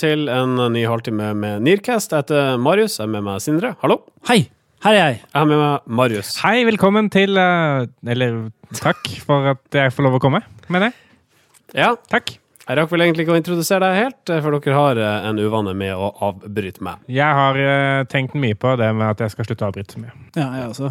[0.00, 2.12] til en ny halvtime med Nearcast.
[2.14, 2.98] Jeg heter Marius.
[3.00, 3.74] Jeg er med meg Sindre.
[3.82, 4.00] Hallo.
[4.30, 4.42] Hei,
[4.84, 5.18] her er jeg.
[5.26, 6.34] Jeg har med meg Marius.
[6.40, 8.38] Hei, velkommen til eh, Eller
[8.76, 10.40] takk for at jeg får lov å komme,
[10.72, 10.96] mener jeg.
[11.76, 12.32] Ja, Takk.
[12.66, 15.74] jeg rakk vel egentlig ikke å introdusere deg helt, for dere har eh, en uvane
[15.78, 17.04] med å avbryte meg.
[17.10, 20.02] Jeg har eh, tenkt mye på det med at jeg skal slutte å avbryte så
[20.02, 20.14] mye.
[20.38, 20.90] Ja, jeg også.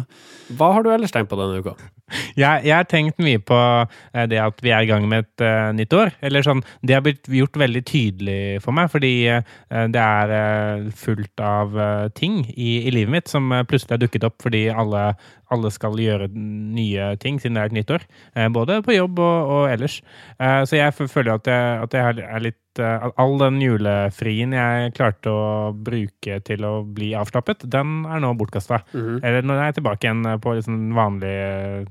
[0.56, 1.74] Hva har du ellers tenkt på denne uka?
[2.40, 5.44] Jeg, jeg har tenkt mye på eh, det at vi er i gang med et
[5.44, 6.12] uh, nytt år.
[6.24, 9.42] Eller sånn, Det har blitt gjort veldig tydelig for meg, fordi uh,
[9.90, 11.76] det er uh, fullt av
[12.16, 15.10] ting i, i livet mitt som plutselig har dukket opp fordi alle,
[15.52, 18.06] alle skal gjøre nye ting siden det er et nytt år.
[18.54, 19.98] Både på jobb og, og ellers.
[20.38, 25.72] Så jeg føler at jeg, at jeg er- litt All den julefrien jeg klarte å
[25.74, 28.82] bruke til å bli avslappet, den er nå bortkasta.
[29.22, 31.90] Eller nå er jeg tilbake igjen på liksom vanlig eh,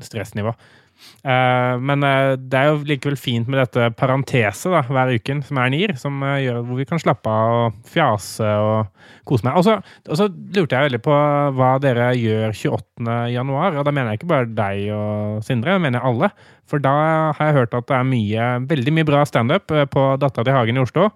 [0.00, 0.54] stressnivå.
[1.20, 5.60] Eh, men eh, det er jo likevel fint med dette parenteset da, hver uken, som
[5.60, 9.58] er NIR, som eh, gjør hvor vi kan slappe av og fjase og kose meg.
[9.60, 11.18] Og så, lurte jeg veldig på
[11.58, 13.18] hva dere gjør 28.
[13.34, 16.30] januar, og da mener jeg ikke bare deg og Sindre, jeg mener alle.
[16.70, 16.90] For da
[17.34, 20.78] har jeg hørt at det er mye, veldig mye bra standup på Dattera til Hagen
[20.78, 21.08] i Oslo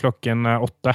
[0.00, 0.94] klokken åtte.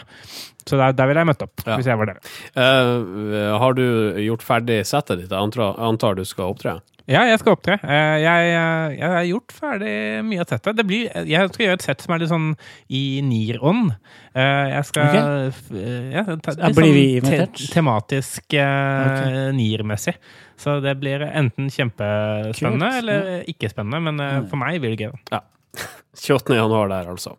[0.67, 1.77] Så der, der ville jeg møtt opp, Ja.
[1.77, 2.19] hvis jeg var dere.
[2.57, 3.85] Uh, har du
[4.25, 5.31] gjort ferdig settet ditt?
[5.31, 6.79] Jeg antar, antar du skal opptre?
[7.07, 7.77] Ja, jeg skal opptre.
[7.87, 9.91] Eh, Jeg, jeg, jeg har gjort ferdig
[10.27, 10.75] mye av settet.
[10.75, 12.49] Det blir, jeg skal gjøre et sett som er litt sånn
[12.91, 13.93] i NIR-ånd.
[14.35, 17.55] Eh, Jeg skal eh, ja, ta, litt blir vi sånn invitert?
[17.61, 19.39] Te tematisk okay.
[19.55, 20.17] NIR-messig.
[20.59, 25.07] Så det blir enten kjempespennende Kult, eller ikke spennende, men eh, for meg blir det
[25.07, 25.15] gøy.
[25.31, 25.43] Ja.
[26.27, 26.57] 28.
[26.59, 27.37] januar der, altså.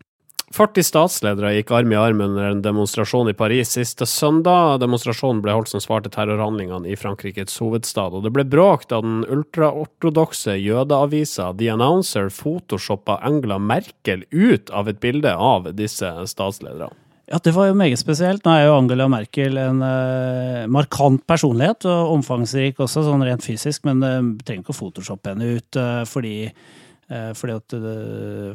[0.55, 4.79] 40 statsledere gikk arm i arm under en demonstrasjon i Paris siste søndag.
[4.81, 9.03] Demonstrasjonen ble holdt som svar til terrorhandlingene i Frankrikes hovedstad, og det ble bråk da
[9.05, 16.97] den ultraortodokse jødeavisa The Announcer photoshoppa Angela Merkel ut av et bilde av disse statslederne.
[17.29, 18.41] Ja, det var jo meget spesielt.
[18.47, 23.85] Nå er jo Angela Merkel en uh, markant personlighet, og omfangsrik også, sånn rent fysisk,
[23.85, 26.39] men uh, trenger ikke å photoshoppe henne ut uh, fordi
[27.09, 27.75] fordi at,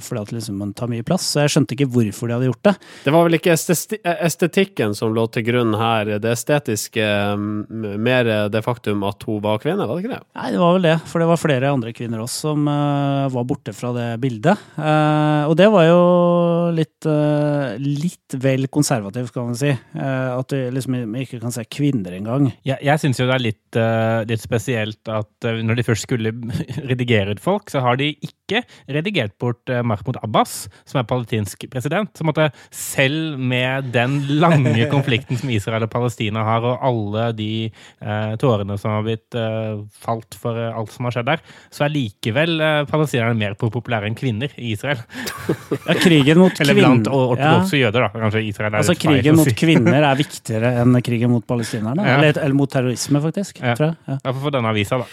[0.04, 1.26] fordi at liksom man tar mye plass.
[1.34, 2.74] Så jeg skjønte ikke hvorfor de hadde gjort det.
[3.06, 7.08] Det var vel ikke estetikken som lå til grunn her, det estetiske
[7.40, 10.22] mm, mer det faktum at hun var kvinne, var det ikke det?
[10.38, 13.48] Nei, det var vel det, for det var flere andre kvinner også som uh, var
[13.50, 14.62] borte fra det bildet.
[14.78, 16.02] Uh, og det var jo
[16.78, 19.72] litt, uh, litt vel konservativt, kan man si.
[19.94, 22.50] Eh, at du liksom ikke kan se kvinner engang.
[22.66, 26.08] Jeg, jeg syns jo det er litt, eh, litt spesielt at eh, når de først
[26.08, 26.34] skulle
[26.92, 28.43] redigere ut folk, så har de ikke
[28.92, 32.12] redigert bort uh, Mahmoud Abbas, som er palestinsk president.
[32.18, 37.50] Så måtte selv med den lange konflikten som Israel og Palestina har, og alle de
[37.70, 41.44] eh, tårene som har blitt eh, falt for eh, alt som har skjedd der,
[41.74, 45.02] så er likevel eh, palestinerne mer populære enn kvinner i Israel.
[45.84, 47.88] Ja, krigen mot Eller blant ortodokse ja.
[47.88, 48.22] jøder, da.
[48.24, 49.56] Kanskje Israel er Altså, litt feil krigen mot si.
[49.60, 52.06] kvinner er viktigere enn krigen mot palestinerne.
[52.08, 52.18] Ja.
[52.18, 53.60] Eller, eller mot terrorisme, faktisk.
[53.60, 53.76] Ja.
[53.78, 54.20] Tror jeg.
[54.24, 54.36] Ja.
[54.40, 55.08] For denne avisa, da.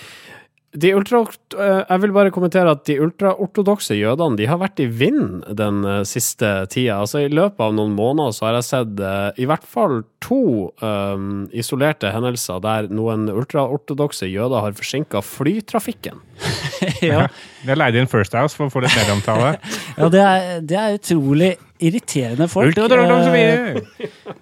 [0.70, 1.24] De ultra,
[1.58, 5.80] eh, jeg vil bare kommentere at de ultraortodokse jødene de har vært i vind den
[5.82, 7.00] eh, siste tida.
[7.02, 10.70] Altså I løpet av noen måneder så har jeg sett eh, i hvert fall to
[10.78, 16.22] um, isolerte hendelser der noen ultraortodokse jøder har forsinka flytrafikken.
[17.04, 17.26] Ja.
[17.60, 19.50] Vi har leid inn First House for å få litt medieomtale.
[19.98, 21.50] Ja, det er, det er utrolig
[21.82, 22.70] irriterende folk.
[22.70, 24.38] Ultraortodokse jøder!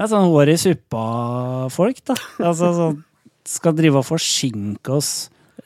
[0.00, 2.14] det er sånn hår i suppa-folk, da.
[2.40, 2.94] Altså sånn
[3.44, 5.10] Skal drive og forsinke oss.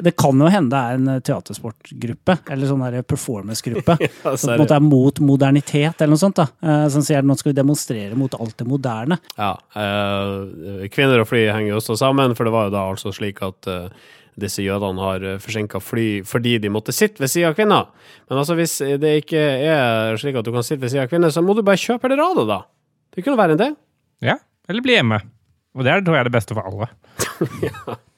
[0.02, 3.94] Det kan jo hende det er en teatersportgruppe, eller sånn performance-gruppe.
[4.24, 6.40] som på en måte er mot modernitet, eller noe sånt.
[6.40, 6.48] da.
[6.66, 9.20] Eh, Som sier nå skal vi demonstrere mot alt det moderne.
[9.38, 13.14] Ja, eh, kvinner og fly henger jo også sammen, for det var jo da altså
[13.14, 13.86] slik at eh,
[14.34, 17.86] disse jødene har forsinka fly fordi de måtte sitte ved sida av kvinner.
[18.26, 21.30] Men altså, hvis det ikke er slik at du kan sitte ved sida av kvinner,
[21.30, 22.64] så må du bare kjøpe det rade, da.
[23.14, 23.76] Det kunne være en del.
[23.78, 23.82] det.
[24.22, 24.38] Ja,
[24.68, 25.20] eller bli hjemme.
[25.74, 27.98] Og det tror jeg er det beste for alle.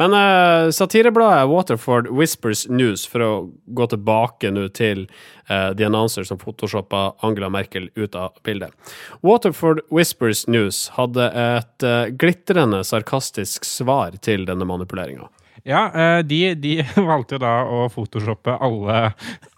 [0.00, 3.32] Men uh, satirebladet Waterford Whispers News, for å
[3.76, 5.02] gå tilbake nå til
[5.50, 8.72] uh, The Announcer som photoshoppa Angela Merkel ut av bildet.
[9.20, 15.28] Waterford Whispers News hadde et uh, glitrende sarkastisk svar til denne manipuleringa.
[15.68, 16.74] Ja, eh, de, de
[17.10, 19.12] valgte jo da å photoshoppe alle,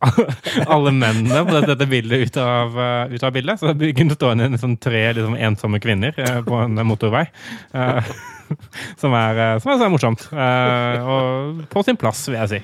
[0.74, 3.62] alle mennene på dette, bildet ut av, eh, ut av bildet.
[3.62, 7.26] Så det kunne stå inn sånn tre liksom, ensomme kvinner eh, på en motorvei.
[7.72, 8.12] eh,
[9.00, 10.28] som, er, som er så morsomt.
[10.32, 12.62] Eh, og på sin plass, vil jeg si.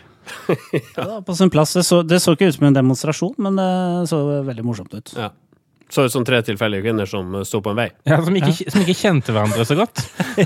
[0.98, 1.72] Ja, på sin plass.
[1.78, 3.68] Det så, det så ikke ut som en demonstrasjon, men det
[4.10, 5.14] så veldig morsomt ut.
[5.16, 5.30] Ja.
[5.88, 7.88] Så ut som tre tilfeldige kvinner som uh, sto på en vei.
[8.08, 10.02] Ja, som, ikke, som ikke kjente hverandre så godt.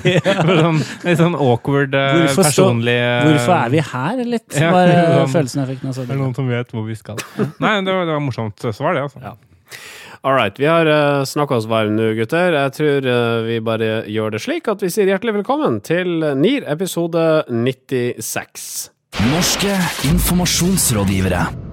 [0.63, 4.23] sånn, litt sånn awkward, eh, Hvorfor personlig så, Hvorfor er vi her?
[4.37, 5.33] Litt Ja, var eh, sånn.
[5.35, 5.83] følelsen jeg fikk.
[5.87, 7.19] Nå, Er det noen som vet hvor vi skal?
[7.59, 9.09] Nei, det var, det var morsomt svar, det.
[9.09, 9.25] altså.
[9.25, 9.35] Ja.
[10.23, 10.55] All right.
[10.59, 12.55] Vi har uh, snakka oss varm nå, gutter.
[12.55, 16.69] Jeg tror uh, vi bare gjør det slik at vi sier hjertelig velkommen til NIR
[16.71, 18.71] episode 96.
[19.33, 19.75] Norske
[20.13, 21.72] informasjonsrådgivere.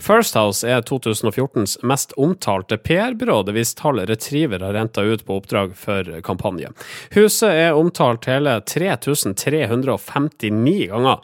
[0.00, 5.36] First House er 2014s mest omtalte PR-byrå, det hvis tallet Retriever har renta ut på
[5.36, 6.68] oppdrag for kampanje.
[7.12, 11.18] Huset er omtalt hele 3359 ganger,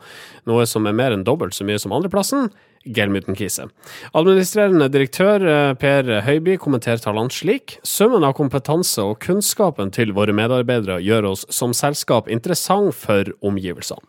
[0.44, 2.50] noe som er mer enn dobbelt så mye som andreplassen.
[2.87, 3.67] Gelmyten Kise.
[4.14, 7.81] Administrerende direktør eh, Per Høiby kommenterer tallene slik.
[7.82, 14.06] Summen av kompetanse og kunnskapen til våre medarbeidere gjør oss som selskap interessant for omgivelsene.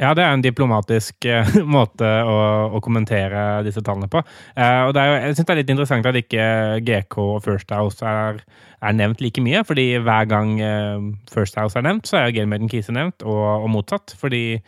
[0.00, 2.36] Ja, det er en diplomatisk eh, måte å,
[2.72, 4.22] å kommentere disse tallene på.
[4.56, 6.44] Eh, og det er jeg syns det er litt interessant at ikke
[6.86, 8.40] GK og First House er,
[8.80, 9.60] er nevnt like mye.
[9.68, 13.68] fordi hver gang eh, First House er nevnt, så er Gailmaiden Kise nevnt, og, og
[13.76, 14.16] motsatt.
[14.20, 14.60] Fordi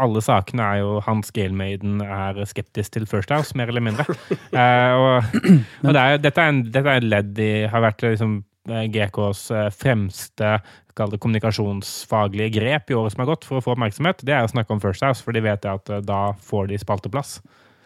[0.00, 4.06] alle sakene er jo Hans Gailmaiden er skeptisk til First House, mer eller mindre.
[4.50, 5.22] Eh, og
[5.86, 8.32] og det er, dette, er en, dette er et ledd i Har vært liksom
[8.68, 10.56] eh, GKs eh, fremste
[10.98, 14.46] kall det kommunikasjonsfaglige grep i året som har gått for å få oppmerksomhet, det er
[14.46, 17.38] å snakke om First House, for de vet at eh, da får de spalteplass.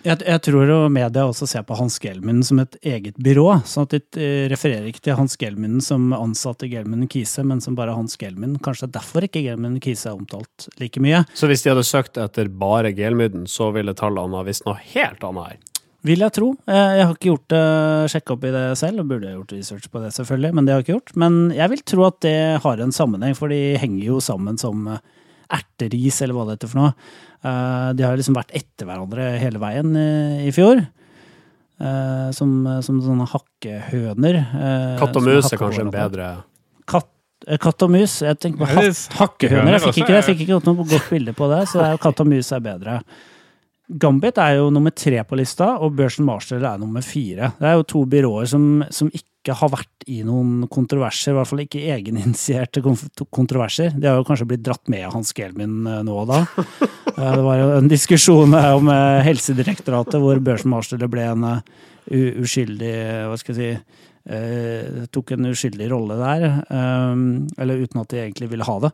[0.04, 3.46] Jeg, jeg tror jo media også ser på Hans Gelmund som et eget byrå.
[3.64, 7.62] sånn at De eh, refererer ikke til Hans Gelmund som ansatt i Gelmund Kise, men
[7.64, 8.60] som bare Hans Gelmund.
[8.64, 11.22] Kanskje derfor ikke Gelmund Kise er omtalt like mye.
[11.32, 15.24] Så hvis de hadde søkt etter bare Gelmunden, så ville tallene ha visst noe helt
[15.24, 15.62] annet her.
[16.04, 16.50] Vil jeg tro.
[16.68, 17.60] Eh, Jeg har ikke gjort det,
[18.12, 20.82] sjekka opp i det selv, og burde gjort research på det, selvfølgelig, men det har
[20.82, 21.14] jeg ikke gjort.
[21.22, 24.86] Men jeg vil tro at det har en sammenheng, for de henger jo sammen som
[24.92, 24.98] eh,
[25.56, 26.92] erteris, eller hva det heter for noe.
[27.44, 30.84] Eh, De har liksom vært etter hverandre hele veien eh, i fjor.
[31.80, 32.52] Eh, Som,
[32.84, 34.36] som sånne hakkehøner.
[34.44, 36.28] eh, Katt og mus er kanskje en bedre
[36.86, 37.08] Katt,
[37.48, 38.20] eh, katt og mus.
[38.22, 39.72] Jeg tenker på er hakkehøner.
[39.78, 42.02] Jeg fikk ikke, jeg fikk ikke noe godt bilde på det, så det er jo
[42.04, 43.00] katt og mus er bedre.
[43.88, 47.50] Gambit er jo nummer tre på lista, og Børsen Marshall er nummer fire.
[47.58, 51.50] Det er jo to byråer som, som ikke har vært i noen kontroverser, i hvert
[51.50, 53.92] fall ikke egeninitierte kontroverser.
[53.92, 56.44] De har jo kanskje blitt dratt med av Hans Gelmin eh, nå og da.
[57.14, 61.44] Eh, Det var jo en diskusjon om eh, Helsedirektoratet hvor Børsen Marshall ble en
[62.10, 62.90] uskyldig,
[63.30, 67.14] hva skal jeg si, eh, tok en uskyldig rolle der, eh,
[67.62, 68.92] eller uten at de egentlig ville ha det.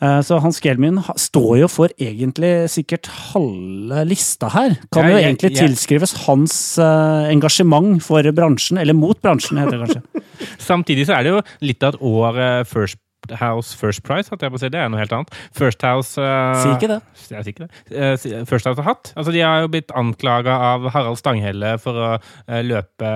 [0.00, 4.78] Eh, så Hans Gelmin står jo for egentlig sikkert halve lista her.
[4.92, 5.66] Kan Ja, jo egentlig egentlig ja.
[5.66, 10.24] tilskrives hans eh, engasjement for bransjen, eller mot bransjen, heter det kanskje.
[10.70, 14.46] Samtidig så er det jo litt av et år eh, First House First Price, hadde
[14.46, 14.70] jeg på å si.
[14.72, 15.34] Det er noe helt annet.
[15.56, 16.98] First House uh, Si ikke det.
[17.20, 17.70] Jeg sier ikke det.
[17.92, 19.12] Uh, First House har hatt.
[19.18, 23.10] Altså, de har jo blitt anklaga av Harald Stanghelle for å uh, løpe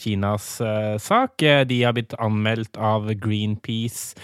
[0.00, 0.48] Kinas
[1.02, 1.42] sak.
[1.68, 4.14] De har blitt anmeldt av Greenpeace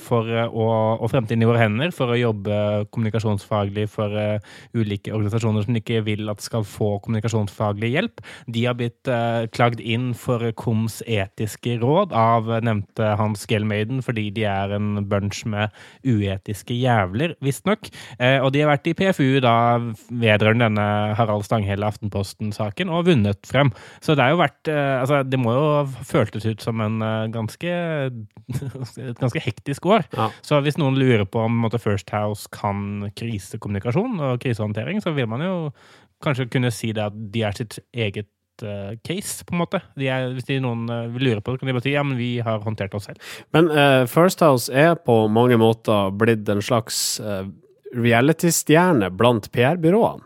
[0.00, 0.66] for, å,
[0.98, 2.56] og Fremtiden i våre hender for å jobbe
[2.94, 4.12] kommunikasjonsfaglig for
[4.76, 8.22] ulike organisasjoner som ikke vil at skal få kommunikasjonsfaglig hjelp.
[8.52, 9.10] De har blitt
[9.56, 15.42] klagd inn for KOMs etiske råd av nevnte Hans Gelmaiden fordi de er en bunch
[15.48, 15.74] med
[16.06, 17.90] uetiske jævler, visstnok.
[18.18, 19.56] Eh, og de har vært i PFU da
[20.10, 20.86] vedrørende denne
[21.18, 23.72] Harald Stanghelle Aftenposten-saken og vunnet frem.
[24.04, 27.02] Så det har jo vært eh, Altså, det må jo ha føltes ut som en
[27.04, 27.74] eh, ganske
[29.10, 30.06] et ganske hektisk år.
[30.16, 30.30] Ja.
[30.46, 35.28] Så hvis noen lurer på om måtte, First House kan krisekommunikasjon og krisehåndtering, så vil
[35.30, 35.54] man jo
[36.24, 38.28] kanskje kunne si det at de er sitt eget
[39.06, 39.80] case, på en måte.
[39.98, 42.04] De er, hvis de noen eh, vil lure på det, kan de bare si ja,
[42.06, 43.34] men vi har håndtert oss selv.
[43.56, 47.44] Men uh, First House er på mange måter blitt en slags uh,
[47.96, 50.24] reality-stjerne blant PR-byråene.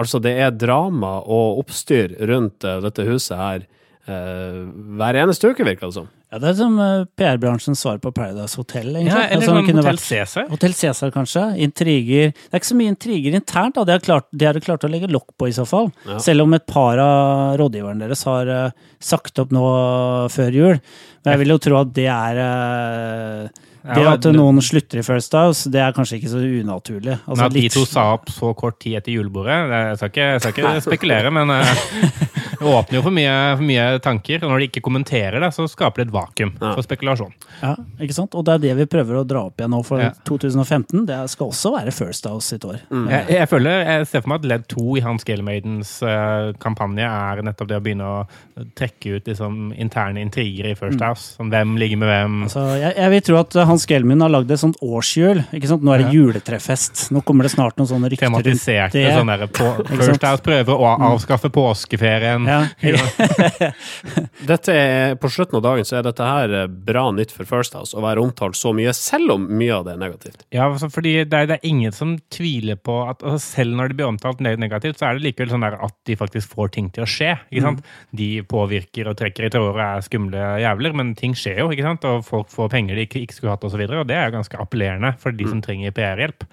[0.00, 3.70] Altså, det er drama og oppstyr rundt uh, dette huset her eh,
[4.06, 6.10] hver eneste uke, virker det som.
[6.32, 9.10] Ja, det er som eh, PR-bransjens svar på Paradise Hotel, egentlig.
[9.12, 10.46] Ja, eller Altså, sånn kunne Hotell Cæsar.
[10.48, 11.42] Hotell Cæsar, kanskje.
[11.66, 12.30] Intriger.
[12.32, 13.84] Det er ikke så mye intriger internt, da.
[13.84, 15.90] Det har klart, de har klart å legge lokk på, i så fall.
[16.08, 16.16] Ja.
[16.24, 19.66] Selv om et par av rådgiverne deres har uh, sagt opp nå
[20.32, 20.80] før jul.
[21.20, 25.04] Men jeg vil jo tro at det er uh, Det Ja, at noen slutter i
[25.04, 27.18] First House, det er kanskje ikke så unaturlig.
[27.26, 30.14] Altså, Men at de to sa opp så kort tid etter julebordet, det, jeg, skal
[30.14, 32.30] ikke, jeg skal ikke spekulere, men eh,
[32.62, 34.42] det åpner jo for mye, for mye tanker.
[34.44, 36.72] Og når de ikke kommenterer det, så skaper det et vakuum Ja.
[36.76, 37.32] for spekulasjon.
[37.62, 38.34] Ja, ikke sant?
[38.38, 40.10] Og det er det vi prøver å dra opp igjen nå for Ja.
[40.28, 41.04] 2015.
[41.06, 42.80] Det skal også være First House sitt år.
[42.90, 47.04] Jeg, jeg føler, jeg ser for meg at ledd to i Hans Gelmaidens uh, kampanje
[47.06, 51.34] er nettopp det å begynne å trekke ut liksom, interne intriger i First House.
[51.38, 52.38] Sånn, hvem ligger med hvem.
[52.46, 55.42] Altså, jeg, jeg vil tro at Hans Gelmin har lagd et sånt årshjul.
[55.52, 55.82] ikke sant?
[55.82, 57.08] Nå er det juletrefest.
[57.14, 59.14] Nå kommer det snart noen sånne rykter rundt Tematiserte det.
[59.16, 59.68] sånn der på.
[60.02, 62.46] First House prøver å avskaffe påskeferien.
[62.52, 63.72] Ja.
[64.50, 67.76] Dette er, på slutten av dagen så er dette her eh, bra nytt for First
[67.78, 70.44] House, å være omtalt så mye, selv om mye av det er negativt.
[70.54, 73.92] Ja, altså, fordi det er, det er ingen som tviler på at altså, selv når
[73.92, 76.92] det blir omtalt negativt, så er det likevel sånn der at de faktisk får ting
[76.94, 77.34] til å skje.
[77.50, 77.86] ikke sant?
[78.16, 81.88] De påvirker og trekker i tråder og er skumle jævler, men ting skjer jo, ikke
[81.88, 82.06] sant?
[82.08, 83.72] og folk får penger de ikke, ikke skulle hatt osv.
[83.72, 86.44] Og, så videre, og det er ganske appellerende for de som trenger PR-hjelp.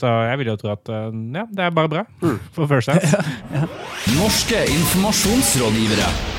[0.00, 2.06] Så jeg vil jo tro at eh, ja, det er bare bra
[2.52, 3.16] for First House.
[4.18, 6.35] Norske informasjonsrådgivere.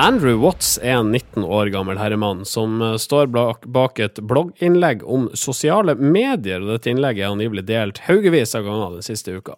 [0.00, 3.26] Andrew Watts er en 19 år gammel herremann som eh, står
[3.66, 8.94] bak, et blogginnlegg om sosiale medier, og dette innlegget er angivelig delt haugevis av ganger
[8.94, 9.56] den siste uka.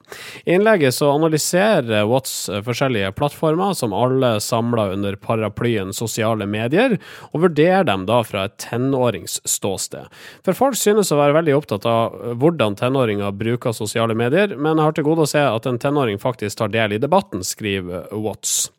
[0.49, 6.97] I innlegget så analyserer Watts eh, forskjellige plattformer, som alle samler under paraplyen sosiale medier,
[7.35, 10.09] og vurderer dem da fra et tenåringsståsted.
[10.49, 14.81] For folk synes å være veldig opptatt av eh, hvordan tenåringer bruker sosiale medier, men
[14.81, 18.09] jeg har til gode å se at en tenåring faktisk tar del i debatten, skriver
[18.17, 18.71] Watts.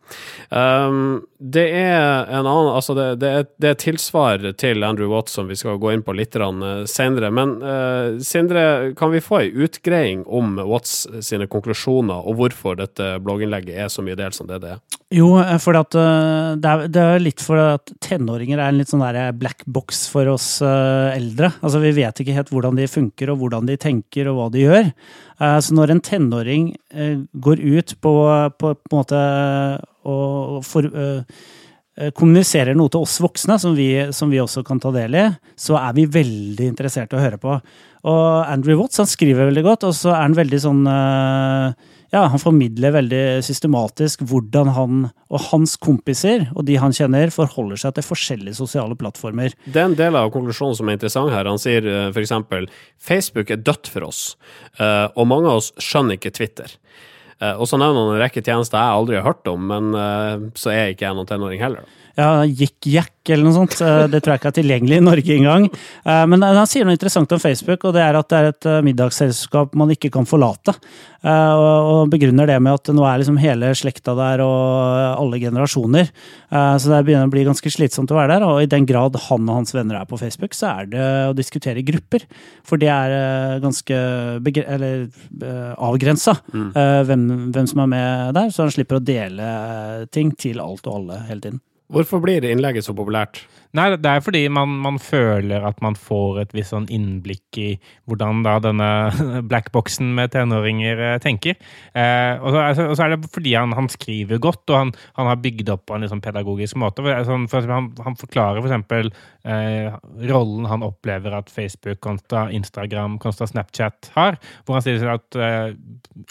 [0.49, 5.35] Um, det er en annen Altså, det, det, er, det er tilsvar til Andrew Watts
[5.37, 7.31] som vi skal gå inn på litt uh, senere.
[7.33, 13.15] Men uh, Sindre, kan vi få ei utgreiing om Watts sine konklusjoner, og hvorfor dette
[13.23, 15.00] blogginnlegget er så mye delt som det det er?
[15.11, 15.27] Jo,
[15.59, 19.03] for at, uh, det, er, det er litt for at tenåringer er en litt sånn
[19.35, 21.49] black box for oss uh, eldre.
[21.59, 24.63] Altså, Vi vet ikke helt hvordan de funker, og hvordan de tenker, og hva de
[24.63, 24.91] gjør.
[25.41, 26.65] Så når en tenåring
[27.41, 28.11] går ut på,
[28.61, 29.21] på, på en måte
[30.05, 30.85] og for,
[32.13, 35.23] kommuniserer noe til oss voksne, som vi, som vi, også kan ta del i,
[35.57, 37.57] så er vi veldig interessert i å høre på.
[38.05, 40.85] Og Andrew Watts han skriver veldig godt, og så er han veldig sånn
[42.11, 47.79] ja, han formidler veldig systematisk hvordan han og hans kompiser og de han kjenner, forholder
[47.79, 49.55] seg til forskjellige sosiale plattformer.
[49.63, 51.47] Det er en del av konklusjonen som er interessant her.
[51.47, 52.35] Han sier f.eks.:
[52.99, 54.35] Facebook er dødt for oss,
[54.81, 56.75] og mange av oss skjønner ikke Twitter.
[57.55, 60.91] Og så nevner han en rekke tjenester jeg aldri har hørt om, men så er
[60.91, 61.87] ikke jeg noen tenåring heller.
[62.17, 63.77] Ja, gikk jack eller noe sånt.
[64.11, 65.67] Det tror jeg ikke er tilgjengelig i Norge engang.
[66.27, 69.75] Men han sier noe interessant om Facebook, og det er at det er et middagsselskap
[69.77, 70.73] man ikke kan forlate.
[71.21, 76.09] Og begrunner det med at nå er liksom hele slekta der og alle generasjoner.
[76.49, 78.47] Så det begynner å bli ganske slitsomt å være der.
[78.49, 81.37] Og i den grad han og hans venner er på Facebook, så er det å
[81.37, 82.25] diskutere i grupper.
[82.67, 84.01] For det er ganske
[84.65, 85.07] eller
[85.77, 86.71] avgrensa Mm.
[87.07, 90.95] hvem, hvem som er med der, så han slipper å dele ting til alt og
[91.01, 91.61] alle hele tiden.
[91.91, 93.41] Hvorfor blir innlegget så populært?
[93.77, 97.67] Nei, det er fordi man, man, føler at man får et visst sånn innblikk i
[98.09, 98.89] hvordan da denne
[99.49, 101.55] blackboxen med tenåringer eh, tenker.
[101.95, 105.29] Eh, og, så, og, så, er det fordi han, han skriver godt, og han, han,
[105.31, 107.05] har bygd opp på en liksom pedagogisk måte.
[107.05, 108.87] For, sånn, for han, han, forklarer f.eks.
[108.91, 109.11] For
[109.55, 109.95] eh,
[110.29, 114.39] rollen han opplever at Facebook kontra Instagram kontra Snapchat har.
[114.65, 115.71] Hvor han sier at eh,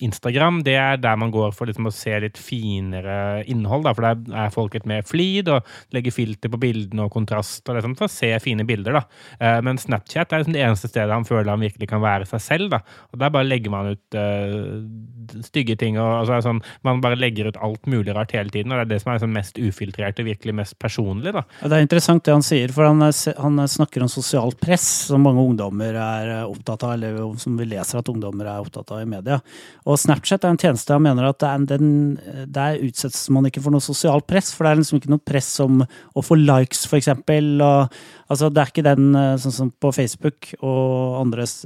[0.04, 3.88] Instagram det er der man går for liksom, å se litt finere innhold.
[3.88, 5.64] Da, for der er folk litt mer flid og
[5.96, 8.98] legger filter på bildene og kontrast og liksom, for å se fine bilder.
[8.98, 9.02] da.
[9.40, 12.40] Eh, men Snapchat er liksom det eneste stedet han føler han virkelig kan være seg
[12.40, 12.70] selv.
[12.70, 12.80] da.
[13.12, 15.98] Og Der bare legger man ut uh, stygge ting.
[15.98, 18.72] og altså, sånn, Man bare legger ut alt mulig rart hele tiden.
[18.72, 21.32] og Det er det som er liksom, mest ufiltrert og virkelig mest personlig.
[21.32, 21.44] da.
[21.62, 25.42] Det er interessant det han sier, for han, han snakker om sosialt press, som mange
[25.42, 29.40] ungdommer er opptatt av, eller som vi leser at ungdommer er opptatt av i media.
[29.86, 32.18] Og Snapchat er en tjeneste han mener at er, den,
[32.50, 35.50] der utsettes man ikke for noe sosialt press, for det er liksom ikke noe press
[35.62, 37.19] om å få likes, eksempel.
[37.28, 39.12] Og, altså, det er ikke den
[39.42, 41.60] sånn som på Facebook og andres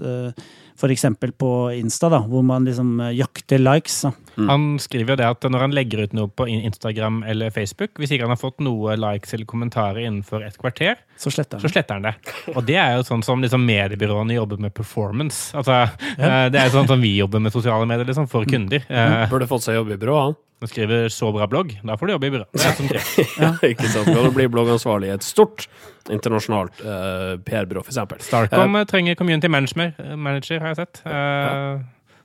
[0.75, 4.00] for eksempel på Insta, da, hvor man liksom jakter likes.
[4.02, 4.11] Da.
[4.34, 4.49] Mm.
[4.49, 8.11] Han skriver jo det at når han legger ut noe på Instagram eller Facebook, hvis
[8.11, 11.70] ikke han har fått noe likes eller kommentarer innenfor et kvarter, så sletter han, så
[11.70, 12.34] sletter han det.
[12.56, 15.54] Og det er jo sånn som liksom mediebyråene jobber med performance.
[15.54, 15.84] Altså,
[16.18, 16.49] ja.
[16.50, 18.82] Det er sånn som vi jobber med sosiale medier liksom, for kunder.
[18.90, 19.30] Mm.
[19.30, 20.40] Burde fått seg jobb i byrået, han.
[20.64, 21.75] Han skriver så bra blogg.
[21.85, 22.44] Da får du jobbe i byrå.
[22.56, 22.87] Det er som
[23.42, 24.06] ja, ikke sant.
[24.09, 25.66] Kan du bli bloggansvarlig i et stort
[26.09, 27.99] internasjonalt uh, PR-byrå, f.eks.
[28.25, 31.02] Starcom uh, trenger community manager, manager, har jeg sett.
[31.04, 31.75] Uh, ja.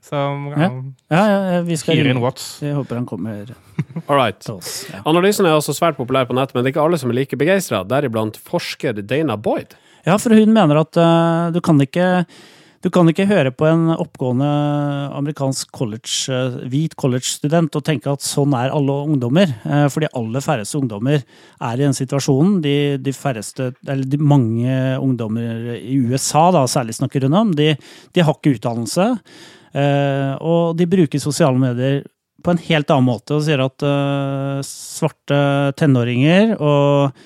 [0.08, 0.70] Som ja.
[1.12, 2.46] ja, ja, vi skal Kirin inn Watts.
[2.64, 3.52] Jeg håper han kommer
[4.06, 4.40] All right.
[4.40, 4.86] til oss.
[4.88, 5.02] Ja.
[5.12, 7.40] Analysen er også svært populær på nett, men det er ikke alle som er like
[7.44, 9.76] begeistra, deriblant forsker Dana Boyd.
[10.08, 12.08] Ja, for hun mener at uh, du kan ikke
[12.80, 14.50] du kan ikke høre på en oppgående
[15.18, 16.36] amerikansk college,
[16.72, 19.52] hvit college-student og tenke at sånn er alle ungdommer.
[19.92, 22.62] For de aller færreste ungdommer er i den situasjonen.
[22.64, 27.74] De, de færreste, de mange ungdommer i USA, da, særlig snakker hun om, de,
[28.16, 29.10] de har ikke utdannelse.
[30.40, 32.00] Og de bruker sosiale medier
[32.40, 33.84] på en helt annen måte og sier at
[34.64, 35.42] svarte
[35.76, 37.20] tenåringer og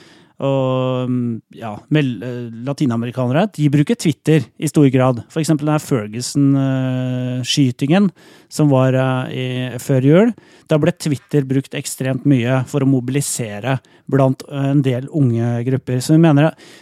[0.43, 5.21] og mm, ja, eh, latinamerikanere, de bruker Twitter i stor grad.
[5.31, 8.09] For eksempel den Ferguson-skytingen
[8.51, 10.31] som var eh, i, før jul.
[10.67, 13.77] Da ble Twitter brukt ekstremt mye for å mobilisere
[14.11, 15.97] blant eh, en del unge grupper.
[16.03, 16.41] Så vi mener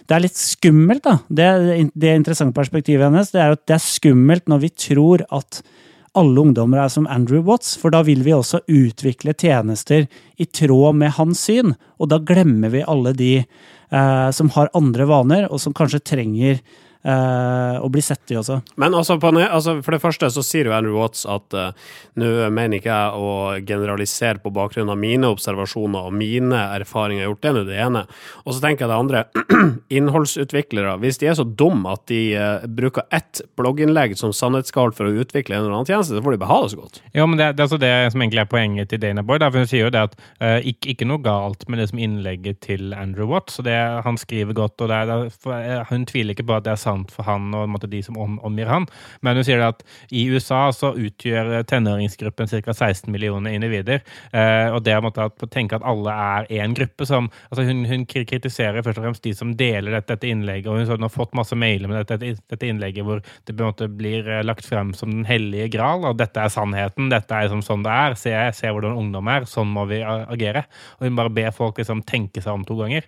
[0.10, 1.16] det er litt skummelt, da.
[1.30, 1.48] Det,
[1.94, 5.50] det interessante perspektivet hennes det er at det er skummelt når vi tror at
[6.18, 10.98] alle ungdommer er som Andrew Watts, for da vil vi også utvikle tjenester i tråd
[11.00, 15.62] med hans syn, og da glemmer vi alle de eh, som har andre vaner, og
[15.64, 16.60] som kanskje trenger
[17.04, 18.60] eh, å bli sett i også.
[18.82, 21.72] Men altså, på, altså, for det første så sier jo Andrew Watts at eh,
[22.22, 23.34] nå mener ikke jeg å
[23.68, 27.24] generalisere på bakgrunn av mine observasjoner og mine erfaringer.
[27.24, 28.06] Jeg har gjort det nå det ene.
[28.46, 29.24] Og så tenker jeg det andre.
[29.98, 35.10] Innholdsutviklere, hvis de er så dumme at de eh, bruker ett blogginnlegg som sannhetsskall for
[35.10, 37.02] å utvikle en eller annen tjeneste, så får de beha ha det så godt.
[37.16, 39.40] Ja, men det, det er altså det som egentlig er poenget til Dana Boy.
[39.42, 42.62] da, Hun sier jo det at eh, ikke, ikke noe galt med det som innlegget
[42.66, 46.48] til Andrew Watts, og det, Han skriver godt, og det er, det hun tviler ikke
[46.50, 48.88] på at det er sant for han og måte, de som om, omgir han.
[49.26, 52.74] Men hun sier at i USA så utgjør tenåringsgruppen ca.
[52.74, 54.02] 16 millioner individer.
[54.34, 57.84] eh, og det å måtte, at, tenke at alle er én gruppe som altså Hun,
[57.86, 61.14] hun kritiserer først og fremst de som deler dette, dette innlegget, og hun hun har
[61.14, 64.68] fått masse mailer med dette, dette innlegget hvor det på en måte blir eh, lagt
[64.68, 68.18] frem som den hellige gral, og dette er sannheten, dette er liksom sånn det er,
[68.20, 70.66] se, se hvordan ungdom er, sånn må vi agere.
[71.00, 73.08] Og hun bare ber folk liksom tenke seg om to ganger.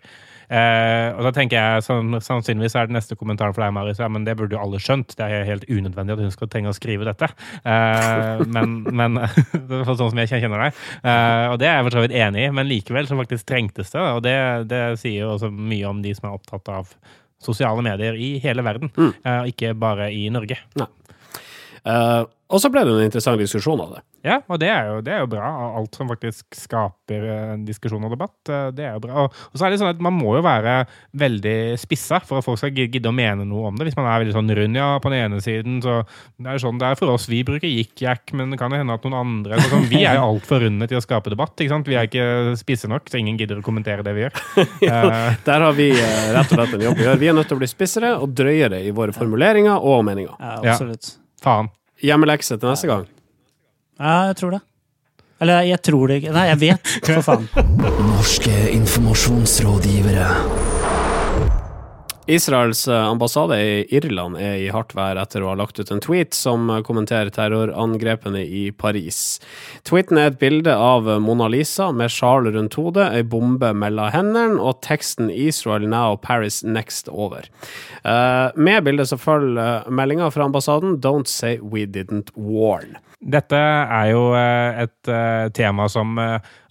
[0.53, 4.10] Eh, og da tenker jeg sånn, Sannsynligvis er det neste kommentaren for deg, Marius, ja,
[4.12, 5.15] men det burde jo alle skjønt.
[5.17, 7.31] Det er helt unødvendig at hun skal trenge å skrive dette.
[7.65, 9.17] Eh, men, men
[9.69, 10.86] det er sånn som jeg kjenner deg.
[11.01, 13.93] Eh, og det er jeg for så vidt enig i, men likevel så faktisk trengtes
[13.95, 14.05] det.
[14.05, 14.38] Og det,
[14.69, 16.93] det sier jo også mye om de som er opptatt av
[17.43, 20.62] sosiale medier i hele verden, eh, ikke bare i Norge.
[21.83, 22.22] Eh,
[22.53, 24.01] og så ble det en interessant diskusjon av det.
[24.24, 25.48] Ja, og det er, jo, det er jo bra.
[25.79, 29.25] Alt som faktisk skaper en diskusjon og debatt, eh, det er jo bra.
[29.25, 30.75] Og, og så er det sånn at man må jo være
[31.19, 33.89] veldig spissa for at folk skal gidde å mene noe om det.
[33.89, 35.98] Hvis man er veldig sånn rund, ja, på den ene siden, så
[36.38, 37.28] det er jo sånn det er for oss.
[37.32, 40.21] Vi bruker jikk-jakk, men det kan jo hende at noen andre så sånn, Vi er
[40.21, 41.89] jo altfor runde til å skape debatt, ikke sant?
[41.91, 44.41] Vi er ikke spisse nok, så ingen gidder å kommentere det vi gjør.
[44.88, 45.04] ja,
[45.43, 47.19] Der har vi eh, rett og slett en jobb å gjøre.
[47.25, 50.36] Vi er nødt til å bli spissere og drøyere i våre formuleringer og meninger.
[50.39, 50.78] Ja, Ja.
[51.43, 51.67] faen.
[52.04, 53.06] Hjemmelekse til neste gang.
[54.00, 54.62] Ja, jeg tror det.
[55.44, 56.34] Eller jeg tror det ikke.
[56.36, 57.48] Nei, jeg vet, for faen.
[58.12, 60.28] Norske informasjonsrådgivere.
[62.25, 65.99] Israels eh, ambassade i Irland er i hardt vær etter å ha lagt ut en
[66.03, 69.41] tweet som eh, kommenterer terrorangrepene i Paris.
[69.83, 74.62] Tweeten er et bilde av Mona Lisa med sjal rundt hodet, ei bombe mellom hendene
[74.62, 77.49] og teksten 'Israel now, Paris next' over.
[78.07, 82.95] Eh, med bildet så følger meldinga fra ambassaden 'Don't say we didn't warn'.
[83.19, 86.19] Dette er jo et tema som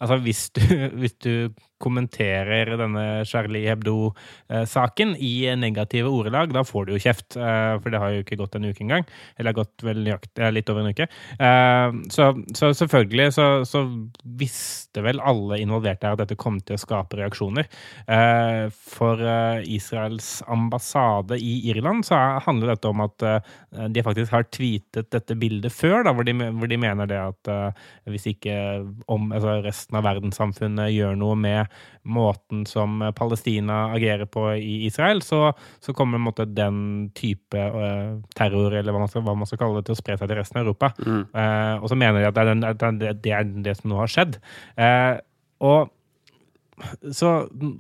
[0.03, 0.61] Altså, hvis du,
[1.01, 1.49] hvis du
[1.83, 7.37] kommenterer denne Charlie Hebdo-saken i negative ordelag, da får du jo kjeft.
[7.37, 9.05] eh, For det har jo ikke gått en uke engang.
[9.39, 11.09] Eller gått vel eh, litt over en uke.
[11.39, 13.83] Eh, Så, så selvfølgelig så, så
[14.39, 17.67] visste vel alle involverte her at dette kom til å skape reaksjoner.
[18.87, 19.21] For
[19.69, 23.25] Israels ambassade i Irland så er- handler dette om at
[23.93, 27.53] de faktisk har tweetet dette bildet før, da, hvor, de, hvor de mener det at
[28.11, 28.55] hvis ikke
[29.13, 31.72] om, altså resten av verdenssamfunnet gjør noe med
[32.03, 38.75] måten som Palestina agerer på i Israel, så, så kommer måte den type uh, terror,
[38.75, 40.61] eller hva man, skal, hva man skal kalle det, til å spre seg til resten
[40.61, 40.93] av Europa.
[40.99, 44.01] Eh, og så mener de at det er, den, det, det er det som nå
[44.03, 44.39] har skjedd.
[44.77, 45.21] Uh,
[45.63, 45.93] og
[47.13, 47.31] så,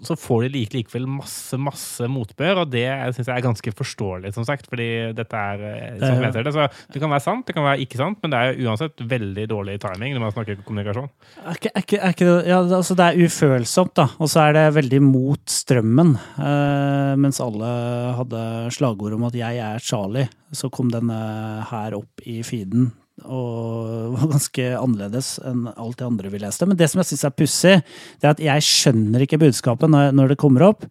[0.04, 2.84] så får de like, likevel masse masse motbør, og det
[3.16, 4.68] syns jeg er ganske forståelig, som sagt.
[4.70, 7.64] fordi dette er, eh, Det er- ser det, så det kan være sant, det kan
[7.64, 11.10] være ikke sant, men det er jo uansett veldig dårlig timing når man snakker kommunikasjon.
[11.46, 14.08] Er ikke, er ikke, ikke, ja, altså det er ufølsomt, da.
[14.20, 16.14] Og så er det veldig mot strømmen.
[16.38, 17.72] Eh, mens alle
[18.16, 22.92] hadde slagord om at 'jeg er Charlie', så kom denne her opp i feeden.
[23.22, 26.68] Og var ganske annerledes enn alt det andre vi leste.
[26.68, 27.74] Men det som jeg syns er pussig,
[28.20, 30.86] det er at jeg skjønner ikke budskapet når, det kommer opp.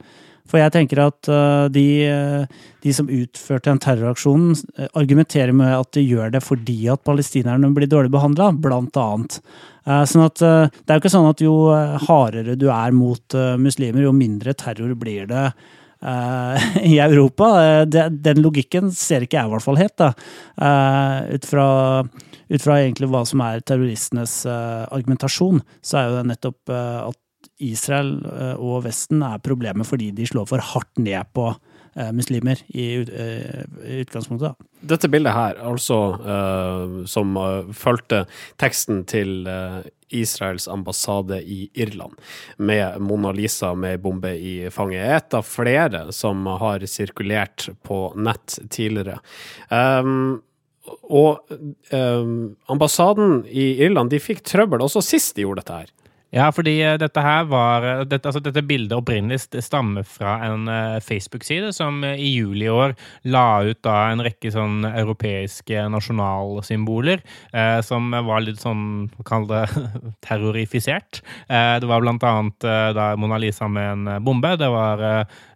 [0.52, 5.72] For jeg tenker at eh, de, eh, de som utførte den terroraksjonen, eh, argumenterer med
[5.78, 9.40] at de gjør det fordi at palestinerne blir dårlig behandla, blant annet.
[9.82, 11.54] Sånn at Det er jo ikke sånn at jo
[12.06, 15.48] hardere du er mot muslimer, jo mindre terror blir det
[16.94, 17.50] i Europa.
[17.64, 20.12] Eh, den logikken ser ikke jeg i hvert fall helt, da.
[20.58, 21.68] Eh, ut, fra,
[22.52, 27.02] ut fra egentlig hva som er terroristenes eh, argumentasjon, så er jo det nettopp eh,
[27.12, 27.20] at
[27.62, 31.71] Israel eh, og Vesten er problemet fordi de slår for hardt ned på eh,
[32.16, 33.64] muslimer i, ut- eh,
[34.02, 34.54] utgangspunktet.
[34.54, 34.70] da.
[34.94, 37.36] Dette bildet her, altså eh, som
[37.78, 38.24] fulgte
[38.62, 42.16] teksten til eh, Israels ambassade i Irland,
[42.58, 48.00] med Mona Lisa med bombe i fanget, er et av flere som har sirkulert på
[48.20, 49.20] nett tidligere.
[49.72, 50.42] Um,
[51.08, 51.46] og
[51.94, 55.92] um, ambassaden i Irland de fikk trøbbel også sist de gjorde dette her.
[56.32, 60.70] Ja, fordi eh, dette her var eh, dette, altså dette bildet opprinnelig stammer fra en
[60.72, 62.96] eh, Facebook-side som i juli i år
[63.28, 67.20] la ut da en rekke sånn europeiske nasjonalsymboler
[67.52, 69.66] eh, som var litt sånn, kall det
[70.28, 71.20] terrorifisert.
[71.52, 75.04] Eh, det var blant annet eh, da Mona Lisa med en bombe, det var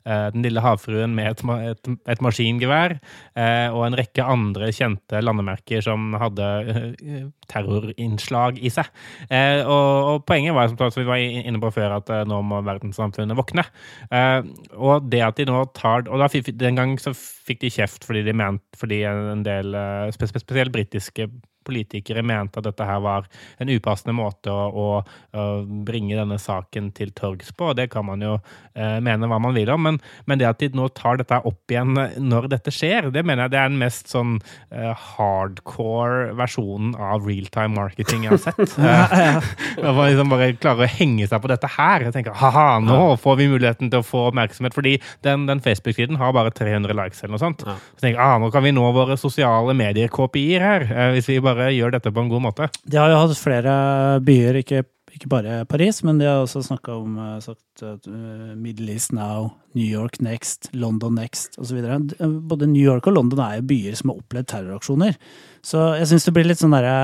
[0.06, 1.42] Den lille havfruen med et,
[1.72, 2.98] et, et maskingevær,
[3.36, 8.90] eh, og en rekke andre kjente landemerker som hadde eh, terrorinnslag i seg.
[9.30, 12.62] Eh, og, og poenget var, som vi var inne på før, at eh, nå må
[12.66, 13.66] verdenssamfunnet våkne.
[14.12, 14.42] Eh,
[14.78, 18.24] og det at de nå tar Og fikk, den gang så fikk de kjeft fordi
[18.28, 21.30] de mente fordi en del, eh, spe- spe- spesielt britiske
[21.66, 23.28] politikere mente at dette her var
[23.62, 24.88] en upassende måte å, å,
[25.36, 25.46] å
[25.88, 27.74] bringe denne saken til torgs på.
[27.78, 30.00] Det kan man jo eh, mene hva man vil om, men,
[30.30, 33.56] men det at de nå tar dette opp igjen når dette skjer, det mener jeg
[33.56, 34.38] det er den mest sånn
[34.72, 38.78] eh, hardcore versjonen av realtime marketing jeg har sett.
[39.82, 42.06] Når man liksom bare klarer å henge seg på dette her.
[42.08, 46.20] Jeg tenker, haha, nå får vi muligheten til å få oppmerksomhet, fordi den, den Facebook-siden
[46.22, 47.66] har bare 300 likes eller noe sånt.
[47.66, 51.40] Så tenker jeg, ah, nå kan vi nå våre sosiale medier-KPI-er her, eh, hvis vi
[51.44, 52.68] bare gjør dette på en god måte.
[52.84, 53.74] De har jo hatt flere
[54.26, 54.84] byer, ikke,
[55.16, 59.52] ikke bare Paris, men de har også snakka om eh, sagt, eh, Middle East Now,
[59.78, 61.82] New York Next, London Next osv.
[62.50, 65.20] Både New York og London er jo byer som har opplevd terroraksjoner.
[65.66, 66.98] Så jeg syns det blir litt sånn derre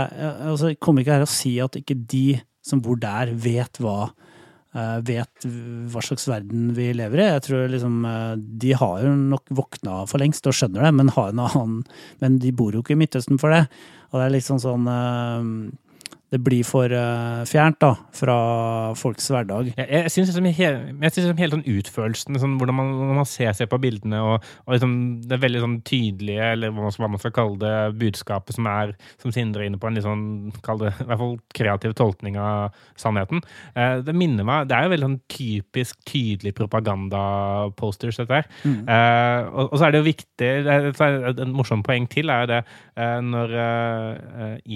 [0.51, 2.25] altså, kommer ikke her og si at ikke de
[2.65, 4.30] som bor der, vet hva eh,
[5.03, 5.45] vet
[5.91, 7.29] hva slags verden vi lever i.
[7.33, 11.11] Jeg tror liksom eh, De har jo nok våkna for lengst og skjønner det, men
[11.15, 11.73] har en annen
[12.23, 13.65] Men de bor jo ikke i Midtøsten for det.
[14.11, 15.49] Og det er liksom sånn sånn eh,
[16.31, 18.35] Det blir for uh, fjernt, da, fra
[18.95, 19.73] folks hverdag.
[19.75, 20.45] Jeg, jeg syns liksom,
[21.03, 24.93] liksom hele sånn utførelsen, sånn, hvordan man, man ser seg på bildene, og, og liksom,
[25.27, 29.65] det veldig sånn tydelige, eller hva man, skal kalle det, budskapet som er, som Sindre
[29.65, 30.23] er inne på, en litt sånn,
[30.63, 33.43] kall det, i hvert fall kreativ tolkning av sannheten.
[33.75, 38.47] Uh, det minner meg, det er jo veldig sånn typisk tydelig propaganda-posters, dette her.
[38.61, 41.83] Eh, og, og så er det jo viktig, det er, så er det et morsomt
[41.85, 42.61] poeng til, er jo det,
[43.25, 43.53] når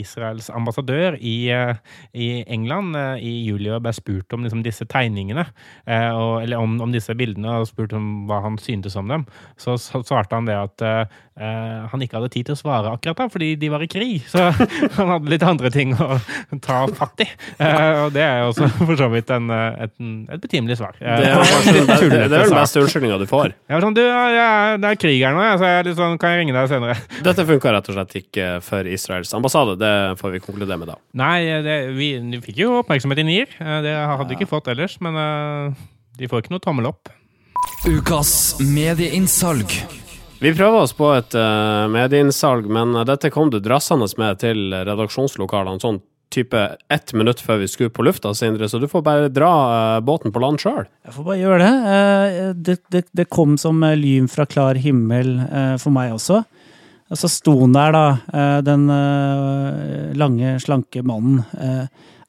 [0.04, 1.76] Israels ambassadør i, eh,
[2.14, 5.48] i England eh, i juli ble spurt om liksom, disse tegningene,
[5.86, 9.26] eh, og, eller om, om disse bildene, og spurt om hva han syntes om dem,
[9.62, 10.86] så svarte han det at
[11.40, 14.24] eh, han ikke hadde tid til å svare akkurat da, fordi de var i krig.
[14.32, 14.44] Så
[14.98, 16.18] han hadde litt andre ting å
[16.64, 17.28] ta fatt i.
[17.60, 19.94] Uh, og det er jo også for så vidt en, eh, et,
[20.36, 20.96] et betimelig svar.
[21.00, 23.56] Det er, kanskje, litt det, det er vel den beste unnskyldninga du får.
[23.68, 26.00] Jeg var sånn, du, jeg, er- det er krig her nå, jeg, så jeg er
[26.00, 26.96] sånn, kan jeg ringe deg senere?
[27.26, 29.76] Dette funka rett og slett ikke for Israels ambassade.
[29.82, 31.00] Det får vi konkludere med da.
[31.20, 33.58] Nei, det, vi, vi fikk jo oppmerksomhet i NIR.
[33.60, 35.20] Eh, Det hadde vi ikke fått ellers, men
[36.16, 37.12] de får ikke noe tommel opp.
[37.90, 39.72] Ukas medieinnsalg.
[40.46, 45.82] Vi prøver oss på et uh, medieinnsalg, men dette kom du drassende med til redaksjonslokalene
[45.82, 46.04] sånn
[46.34, 46.60] type
[46.92, 50.34] ett minutt før vi skulle på lufta, Sindre, så du får bare dra uh, båten
[50.36, 50.84] på land sjøl.
[51.08, 51.74] Jeg får bare gjøre det.
[51.86, 56.44] Uh, Det, det, det kom som eh, lyn fra klar himmel eh, for meg også.
[57.12, 61.44] Og så sto han der, da, eh, den eh, lange, slanke mannen.
[61.58, 61.86] eh,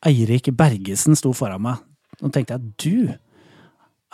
[0.08, 1.80] Eirik Bergesen sto foran meg.
[2.20, 3.14] Nå tenkte jeg du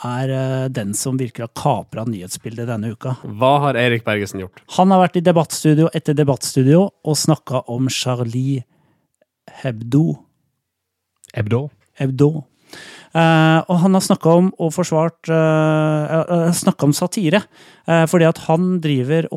[0.01, 3.17] er eh, den som virkelig har kapra nyhetsbildet denne uka.
[3.23, 4.63] Hva har Erik Bergesen gjort?
[4.79, 8.63] Han har vært i debattstudio etter debattstudio og snakka om Charlie
[9.63, 10.17] Hebdo.
[11.37, 11.67] Hebdo.
[11.99, 12.31] Hebdo.
[13.13, 17.43] Uh, og han har snakka om og forsvart uh, Snakka om satire.
[17.85, 19.29] Uh, fordi at han driver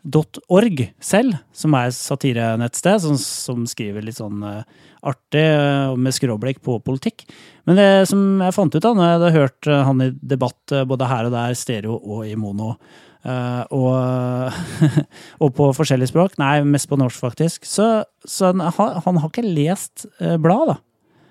[0.00, 4.62] opplysningskontoret.org selv, som er satirenettsted som, som skriver litt sånn uh,
[5.02, 7.26] artig uh, med skråblikk på politikk.
[7.66, 10.74] Men det som jeg fant ut da, når jeg hadde hørt uh, han i debatt
[10.86, 12.76] både her og der, stereo og i mono,
[13.20, 14.54] og,
[15.44, 19.44] og på forskjellige språk, nei, mest på norsk faktisk, så, så han, han har ikke
[19.44, 20.06] lest
[20.40, 20.89] bladet, da.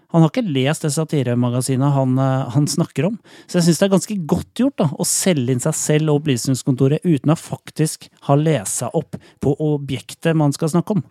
[0.09, 3.17] Han har ikke lest det satiremagasinet han, eh, han snakker om.
[3.45, 6.23] Så jeg syns det er ganske godt gjort da, å selge inn seg selv og
[6.23, 11.03] Opplysningskontoret uten å faktisk ha lest seg opp på objektet man skal snakke om.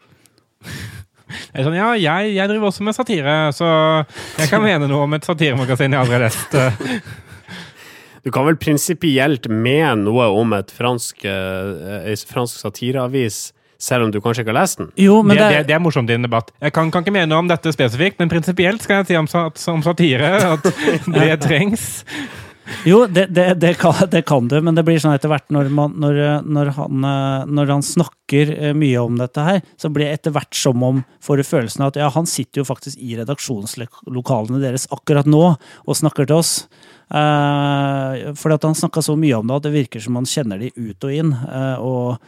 [1.29, 3.67] Jeg er sånn, ja, jeg, jeg driver også med satire, så
[4.39, 6.55] jeg kan mene noe om et satiremagasin jeg aldri har lest.
[6.57, 7.03] eh.
[8.25, 13.43] Du kan vel prinsipielt mene noe om et fransk, et fransk satireavis,
[13.79, 14.91] selv om du kanskje ikke har lest den?
[14.99, 16.51] Jo, men det, det, det, det er morsomt i en debatt.
[16.61, 19.31] Jeg kan, kan ikke mene noe om dette spesifikt, men prinsipielt skal jeg si om,
[19.31, 20.67] sat- om satire at
[21.19, 21.88] det trengs.
[22.85, 25.71] Jo, det, det, det, kan, det kan du, men det blir sånn etter hvert når,
[25.73, 30.05] man, når, når, han, eh, når han snakker eh, mye om dette her, så blir
[30.11, 33.01] det etter hvert som om får du følelsen av at ja, han sitter jo faktisk
[33.01, 36.53] i redaksjonslokalene deres akkurat nå og snakker til oss.
[37.09, 40.61] Eh, fordi at han snakka så mye om det at det virker som han kjenner
[40.61, 41.33] de ut og inn.
[41.33, 42.21] Eh, og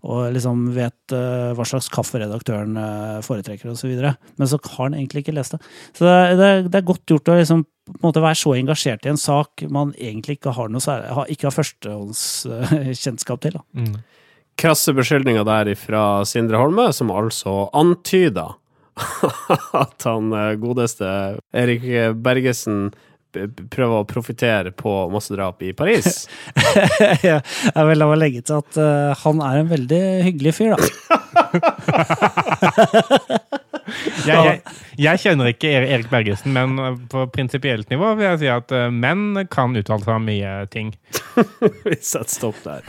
[0.00, 3.90] og liksom vet uh, hva slags kaffe redaktøren uh, foretrekker osv.
[4.00, 5.60] Men så har han egentlig ikke lest det.
[5.96, 7.66] Så det, det, det er godt gjort å liksom,
[8.00, 11.58] være så engasjert i en sak man egentlig ikke har noe særlig, har, ikke har
[11.58, 13.58] førstehåndskjennskap uh, til.
[13.58, 13.66] Da.
[13.76, 14.00] Mm.
[14.60, 18.50] Krasse beskyldninger der fra Sindre Holme, som altså antyda
[19.84, 21.06] at han godeste
[21.56, 21.86] Erik
[22.20, 22.90] Bergesen
[23.70, 26.28] prøve å profitere på massedrap i Paris.
[27.22, 27.42] jeg
[27.74, 30.78] vil la meg legge til at uh, han er en veldig hyggelig fyr, da.
[34.26, 34.60] jeg, jeg,
[34.98, 36.68] jeg, kjenner ikke Erik Bergesen, men
[37.10, 40.88] på prinsipielt nivå vil jeg si at uh, menn kan uttale seg om mye ting.
[41.86, 42.82] Vi setter stopp der.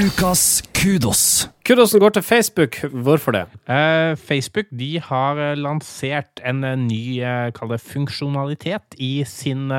[0.00, 1.48] Ukas kudos.
[1.66, 2.76] Kudosen går til Facebook.
[2.92, 3.44] Hvorfor det?
[3.68, 7.20] Eh, Facebook de har uh, lansert en ny
[7.54, 9.72] ny det funksjonalitet i sin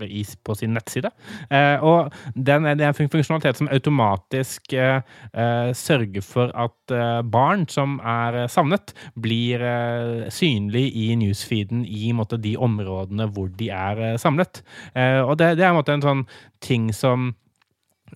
[0.00, 1.10] i, på sin nettside.
[1.82, 4.62] og den, det er en funksjonalitet som automatisk
[5.74, 6.94] sørger for at
[7.26, 9.58] barn som er savnet, blir
[10.30, 14.62] synlig i newsfeeden i måte, de områdene hvor de er samlet.
[14.94, 16.24] og det, det er en, måte, en sånn
[16.62, 17.47] ting som Eh,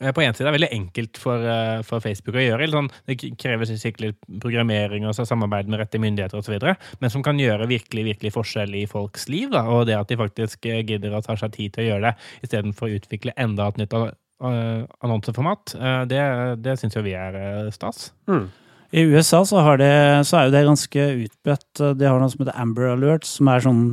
[0.01, 2.69] på en side er det veldig enkelt for, eh, for Facebook å gjøre.
[2.73, 6.57] Sånn, det krever sikkert programmering og samarbeid med rette myndigheter osv.,
[7.01, 9.51] men som kan gjøre virkelig virkelig forskjell i folks liv.
[9.53, 12.11] Da, og det at de faktisk eh, gidder å ta seg tid til å gjøre
[12.11, 12.17] det,
[12.49, 13.95] istedenfor å utvikle enda et nytt
[14.43, 15.77] annonseformat,
[16.11, 16.19] det,
[16.65, 18.09] det syns jo vi er stas.
[18.27, 18.49] Mm.
[18.91, 19.93] I USA så, det,
[20.27, 21.83] så, er jo det ganske utbredt.
[21.95, 23.85] De har noe som heter Amber Alert, som er sånn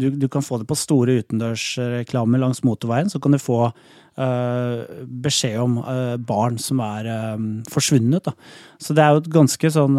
[0.00, 3.10] du, du kan få det på store utendørsreklamer langs motorveien.
[3.12, 3.66] Så kan du få
[4.14, 8.28] beskjed om uh, barn som er um, forsvunnet.
[8.28, 8.34] Da.
[8.82, 9.96] Så det er jo et ganske sånn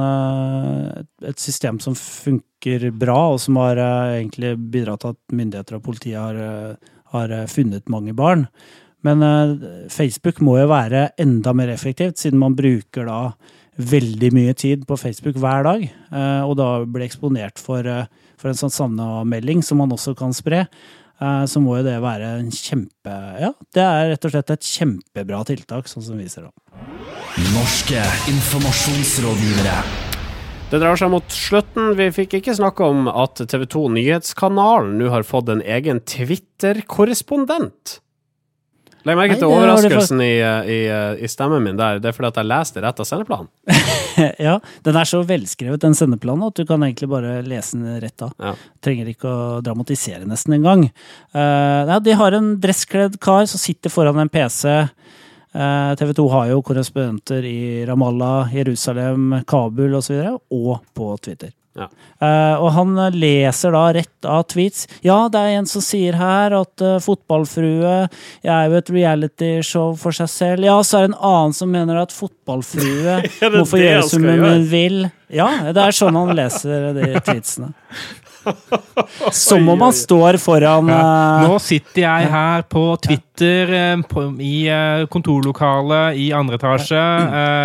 [1.23, 6.19] et system som funker bra, og som har egentlig bidratt til at myndigheter og politiet
[6.19, 6.77] har,
[7.15, 8.45] har funnet mange barn.
[9.03, 9.19] Men
[9.91, 13.19] Facebook må jo være enda mer effektivt, siden man bruker da
[13.75, 15.83] veldig mye tid på Facebook hver dag,
[16.45, 17.87] og da blir eksponert for,
[18.39, 20.63] for en sånn savna-melding som man også kan spre.
[21.21, 24.65] Eh, så må jo det være en kjempe Ja, det er rett og slett et
[24.65, 26.53] kjempebra tiltak, sånn som vi ser det.
[27.53, 29.77] Norske informasjonsrådgivere.
[30.73, 31.91] Det drar seg mot slutten.
[31.99, 37.99] Vi fikk ikke snakke om at TV 2 Nyhetskanalen nå har fått en egen Twitter-korrespondent.
[39.03, 40.77] Legg merke til overraskelsen i, i,
[41.19, 41.99] i, stemmen min der.
[41.99, 43.49] Det er fordi at jeg leste rett av sendeplanen.
[44.47, 44.53] ja,
[44.85, 48.31] den er så velskrevet, den sendeplanen, at du kan egentlig bare lese den rett av.
[48.39, 48.53] Ja.
[48.83, 50.85] Trenger ikke å dramatisere nesten engang.
[51.35, 54.77] Uh, ja, de har en dresskledd kar som sitter foran en PC.
[55.53, 60.95] Uh, eh, TV 2 har jo korrespondenter i Ramallah, Jerusalem, Kabul osv., og, så og
[60.95, 61.51] på Twitter.
[61.73, 61.87] Ja.
[62.21, 64.85] Uh, og han leser da rett av tweets.
[65.01, 70.15] Ja, det er en som sier her at uh, fotballfrue er jo et realityshow for
[70.15, 70.67] seg selv.
[70.67, 73.17] Ja, så er det en annen som mener at fotballfrue
[73.57, 75.07] må få gjøre som hun vil.
[75.33, 77.73] Ja, det er sånn han leser de tweetsene.
[79.31, 81.43] Som om man står foran uh...
[81.47, 87.03] Nå sitter jeg her på Twitter uh, på, i uh, kontorlokalet i andre etasje.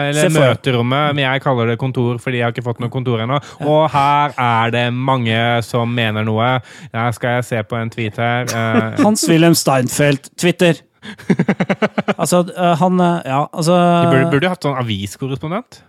[0.08, 3.40] eller møterommet, men jeg kaller det kontor fordi jeg har ikke fått noe kontor ennå.
[3.66, 6.54] Og her er det mange som mener noe.
[6.92, 8.48] Ja, skal jeg se på en tweet her.
[9.04, 10.80] Hans-Wilhelm Steinfeld, Twitter.
[12.20, 12.42] altså,
[12.80, 15.82] han Ja, altså De burde, burde hatt sånn aviskorrespondent.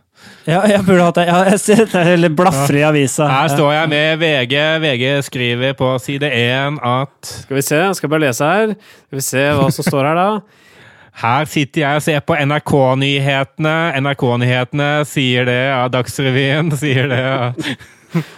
[0.50, 1.26] Ja, jeg burde hatt det.
[1.30, 3.28] Ja, jeg ser Eller blafrer i avisa.
[3.30, 4.56] Her står jeg med VG.
[4.82, 8.74] VG skriver på side 1 at Skal vi se, jeg skal bare lese her.
[9.06, 10.66] Skal vi se hva som står her, da.
[11.20, 13.78] Her sitter jeg og ser på NRK-nyhetene.
[14.00, 15.82] NRK-nyhetene sier det, ja.
[15.92, 17.54] Dagsrevyen sier det, ja.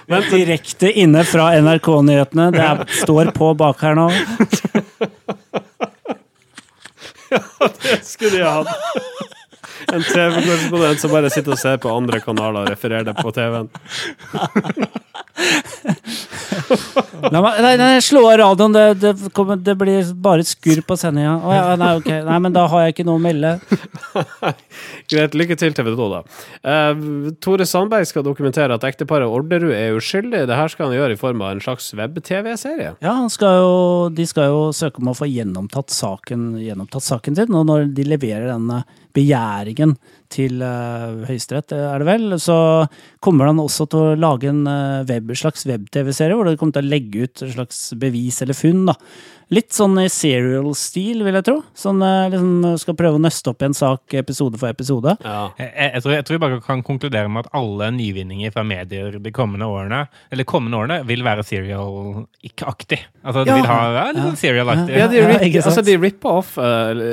[0.09, 2.49] Men direkte inne fra NRK-nyhetene.
[2.55, 4.09] Det er, står på bak her nå.
[7.31, 7.43] ja,
[7.77, 9.30] det skulle de hatt.
[9.91, 13.71] En TV-korrespondent som bare sitter og ser på andre kanaler og refererer det på TV-en.
[17.31, 18.75] nei, nei, nei, slå av radioen.
[18.75, 21.35] Det, det, kommer, det, blir bare skurr på sendinga.
[21.39, 22.21] Oh, ja, nei, okay.
[22.27, 23.53] nei, men da har jeg ikke noe å melde.
[25.11, 25.37] Greit.
[25.37, 26.21] Lykke til, TV 2, da.
[26.61, 30.45] Uh, Tore Sandberg skal dokumentere at ekteparet Orderud er uskyldig.
[30.49, 32.95] Det her skal han gjøre i form av en slags web-TV-serie.
[33.03, 33.75] Ja, skal jo,
[34.15, 37.55] de skal jo søke om å få gjennomtatt saken, gjennomtatt saken sin.
[37.57, 38.83] Og når de leverer denne
[39.15, 39.97] begjæringen
[40.31, 42.57] til uh, Høyesterett, er det vel, så
[43.23, 46.87] kommer han også til å lage en uh, web, slags web-TV-serie hvor de kommer til
[46.87, 48.97] å legge ut et slags bevis eller funn da,
[49.51, 51.57] Litt sånn i serial-stil, vil jeg tro.
[51.75, 51.99] Sånn
[52.31, 55.17] liksom skal prøve å nøste opp en sak episode for episode.
[55.25, 55.49] Ja.
[55.59, 59.17] Jeg, jeg, tror, jeg tror jeg bare kan konkludere med at alle nyvinninger fra medier
[59.19, 63.01] de kommende årene eller kommende årene vil være serial-aktig.
[63.25, 63.57] Altså, de Ja.
[63.59, 64.95] vil ha ja, litt sånn serial-aktig.
[64.95, 67.03] Ja, de, Ja, altså, de ripper off eh,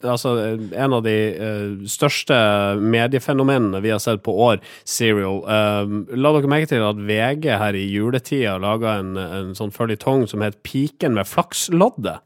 [0.00, 0.32] altså,
[0.72, 2.36] en av de uh, største
[2.80, 5.42] mediefenomenene vi har sett på år, Serial.
[5.44, 10.24] Uh, la dere merke til at VG her i juletida laga en, en sånn føljetong
[10.30, 11.28] som het Piken med
[11.66, 12.22] flaksloddet.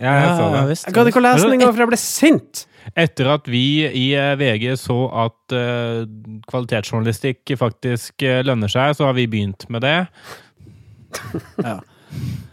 [0.00, 0.78] Ja, jeg så det.
[0.86, 2.66] Jeg gadd ikke å lese den engang, for jeg ble sint!
[2.98, 6.08] Etter at vi i eh, VG så at uh,
[6.48, 9.98] kvalitetsjournalistikk faktisk eh, lønner seg, så har vi begynt med det.
[11.60, 11.80] Ja.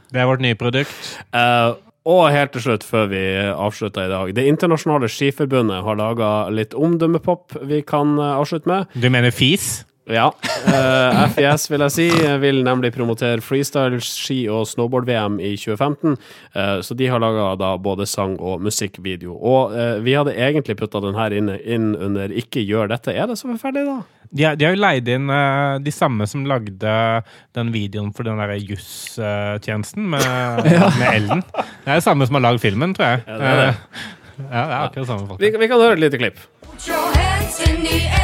[0.08, 1.18] Det er vårt nye produkt.
[1.36, 1.76] Uh,
[2.08, 4.30] og helt til slutt, før vi avslutter i dag.
[4.38, 8.94] Det internasjonale skiforbundet har laga litt omdømmepop vi kan avslutte med.
[8.96, 9.87] Du mener fis?
[10.08, 10.30] Ja.
[10.68, 12.06] Uh, FIS vil jeg si
[12.40, 16.16] vil nemlig promotere freestyle, ski og snowboard-VM i 2015.
[16.56, 19.36] Uh, så de har laga både sang og musikkvideo.
[19.36, 23.12] Og uh, vi hadde egentlig putta den her inn, inn under 'ikke gjør dette'.
[23.16, 23.98] Er det så forferdelig, da?
[24.32, 27.24] De, har- de har jo leid inn eh, de samme som lagde
[27.56, 30.20] den videoen for den derre jusstjenesten med,
[31.00, 31.44] med Ellen.
[31.56, 33.24] Det er det samme som har lagd filmen, tror jeg.
[33.28, 33.70] Ja, det er det.
[33.72, 35.40] Eh, ja, det er akkurat samme folk.
[35.40, 36.44] Vi, vi kan høre et lite klipp.
[36.68, 38.17] Put your hands in the air.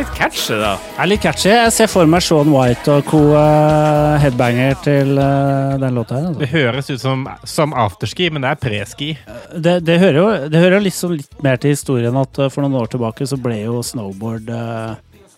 [0.00, 0.72] Litt catchy, da?
[0.80, 1.50] Det er litt catchy.
[1.52, 3.20] Jeg ser for meg Sean White og co.
[3.36, 6.30] eh, headbanger til eh, den låta her.
[6.30, 6.40] Altså.
[6.40, 9.10] Det høres ut som, som afterski, men det er preski.
[9.52, 12.80] Det, det hører jo det hører liksom litt mer til historien at eh, for noen
[12.80, 14.92] år tilbake så ble jo snowboard eh,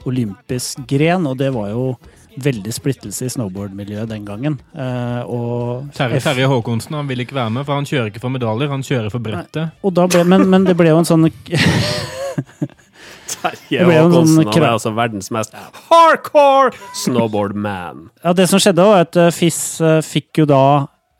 [0.08, 1.94] olympisk gren, og det var jo
[2.42, 4.60] veldig splittelse i snowboardmiljøet den gangen.
[4.72, 8.34] Eh, og, Terje Terje Håkonsen han vil ikke være med, for han kjører ikke for
[8.34, 9.74] medaljer, han kjører for brettet.
[9.82, 11.28] og da ble, men, men det ble jo en sånn
[13.32, 15.56] Terje Det ble jo en sånn Håkonsen han er altså verdens mest
[15.88, 16.72] hardcore
[17.04, 18.08] snowboard-man.
[18.24, 20.64] Ja, det som skjedde var at Fiss FIS eh, fikk jo da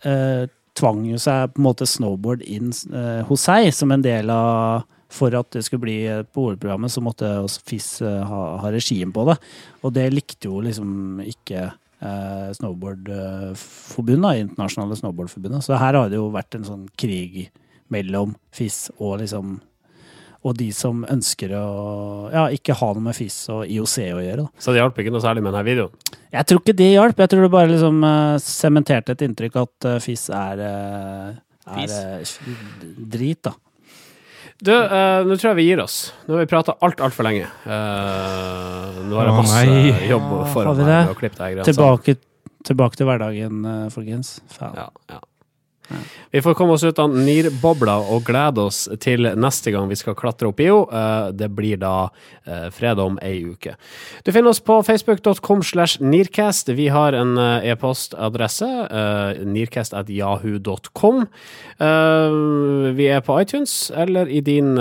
[0.07, 0.48] eh,
[0.79, 4.87] Tvang jo seg på en måte snowboard inn eh, hos seg som en del av
[5.12, 7.29] For at det skulle bli eh, på OL-programmet, så måtte
[7.68, 9.37] FIS eh, ha, ha regien på det.
[9.85, 15.66] Og det likte jo liksom ikke eh, snowboardforbundet, internasjonale snowboardforbundet.
[15.66, 17.51] Så her har det jo vært en sånn krig
[17.92, 19.59] mellom FIS og liksom
[20.43, 21.67] og de som ønsker å
[22.33, 24.45] ja, ikke ha noe med FIS og IOC å gjøre.
[24.45, 24.63] Da.
[24.65, 26.15] Så det hjalp ikke noe særlig med denne videoen.
[26.33, 27.23] Jeg tror ikke det hjalp.
[27.23, 31.95] Jeg tror det bare liksom eh, sementerte et inntrykk at uh, FIS er, eh, er
[31.99, 32.35] eh,
[33.15, 33.55] drit, da.
[34.63, 35.97] Du, uh, nå tror jeg vi gir oss.
[36.29, 37.49] Nå har vi prata alt, altfor lenge.
[37.67, 39.89] Uh, nå har jeg masse nei.
[40.11, 41.65] jobb foran meg med å klippe det her.
[41.67, 42.15] Tilbake,
[42.67, 44.37] tilbake til hverdagen, eh, folkens.
[44.55, 44.79] Faen.
[44.79, 45.19] Ja, ja.
[46.31, 50.14] Vi får komme oss ut av nirbobla og glede oss til neste gang vi skal
[50.18, 51.33] klatre opp i henne.
[51.37, 52.09] Det blir da
[52.47, 53.75] eh, fredag om ei uke.
[54.25, 56.68] Du finner oss på facebook.com slash nearcast.
[56.73, 58.68] Vi har en eh, e-postadresse,
[61.83, 62.31] Eh,
[62.97, 64.77] vi er på iTunes eller i din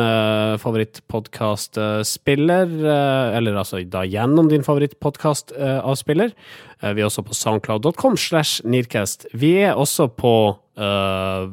[0.61, 2.67] favorittpodkastspiller,
[3.37, 6.31] eller altså da gjennom din favorittpodkastavspiller.
[6.81, 9.27] Uh, vi er også på soundcloud.com slash nearcast.
[9.33, 10.35] Vi er også på
[10.81, 11.45] uh,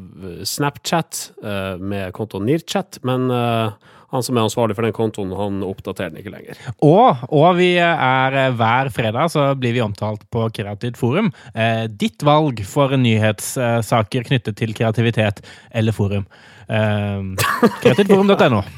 [0.44, 3.76] Snapchat uh, med kontoen Nearchat, men uh,
[4.08, 6.60] han som er ansvarlig for den kontoen, han oppdaterer den ikke lenger.
[6.84, 11.28] Og, og vi er eh, hver fredag så blir vi omtalt på Kreativt forum.
[11.52, 15.44] Eh, ditt valg for nyhetssaker knyttet til kreativitet
[15.76, 16.24] eller forum.
[16.68, 17.20] Eh,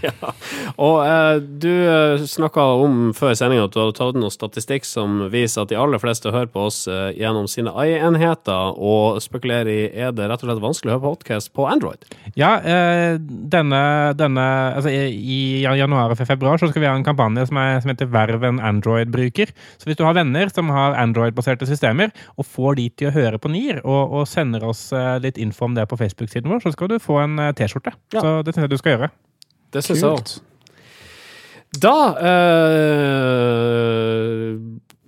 [0.07, 0.33] ja.
[0.79, 5.26] Og eh, du uh, snakka om før sendinga at du hadde tatt noe statistikk som
[5.33, 9.81] viser at de aller fleste hører på oss eh, gjennom sine AI-enheter, og spekulerer i
[9.90, 12.05] er det rett og slett vanskelig å høre podcast på Android.
[12.38, 13.83] Ja, eh, denne,
[14.18, 17.92] denne altså i, januar og februar så skal vi ha en kampanje som, er, som
[17.92, 19.53] heter Verv en Android-bruker.
[19.81, 23.40] Så hvis du har venner som har Android-baserte systemer, og får de til å høre
[23.40, 26.74] på NIR, og, og sender oss eh, litt info om det på Facebook-siden vår, så
[26.74, 27.97] skal du få en eh, T-skjorte.
[28.14, 28.21] Ja.
[28.21, 29.11] Så det syns jeg du skal gjøre.
[29.71, 30.33] Det syns jeg òg.
[31.81, 33.37] Da eh,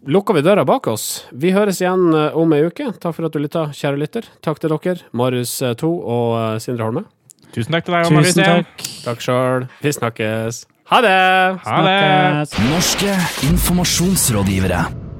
[0.06, 1.26] lukker vi døra bak oss.
[1.34, 2.92] Vi høres igjen eh, om ei uke.
[3.02, 4.28] Takk for at du lytta, kjære lytter.
[4.44, 7.04] Takk til dere, Marius 2 og eh, Sindre Holme.
[7.52, 8.36] Tusen takk til deg, Marius.
[8.36, 8.90] Tusen takk.
[9.02, 9.66] Takk sjøl.
[9.82, 10.66] Vi snakkes.
[10.92, 11.16] Ha det!
[11.66, 12.60] Ha det!
[12.70, 13.16] Norske
[13.50, 15.11] informasjonsrådgivere.